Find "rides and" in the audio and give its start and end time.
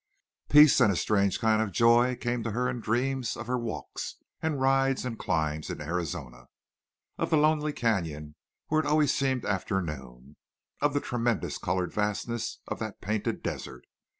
4.59-5.19